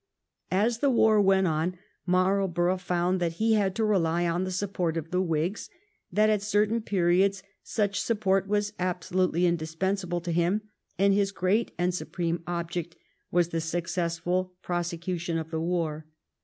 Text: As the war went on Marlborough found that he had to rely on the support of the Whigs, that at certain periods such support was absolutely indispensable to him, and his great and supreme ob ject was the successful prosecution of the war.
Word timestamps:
As 0.49 0.79
the 0.79 0.89
war 0.89 1.21
went 1.21 1.45
on 1.45 1.77
Marlborough 2.07 2.79
found 2.79 3.19
that 3.19 3.33
he 3.33 3.53
had 3.53 3.75
to 3.75 3.85
rely 3.85 4.25
on 4.27 4.45
the 4.45 4.49
support 4.51 4.97
of 4.97 5.11
the 5.11 5.21
Whigs, 5.21 5.69
that 6.11 6.27
at 6.27 6.41
certain 6.41 6.81
periods 6.81 7.43
such 7.61 7.99
support 7.99 8.47
was 8.47 8.73
absolutely 8.79 9.45
indispensable 9.45 10.19
to 10.21 10.31
him, 10.31 10.61
and 10.97 11.13
his 11.13 11.31
great 11.31 11.69
and 11.77 11.93
supreme 11.93 12.41
ob 12.47 12.71
ject 12.71 12.95
was 13.29 13.49
the 13.49 13.61
successful 13.61 14.55
prosecution 14.63 15.37
of 15.37 15.51
the 15.51 15.61
war. 15.61 16.07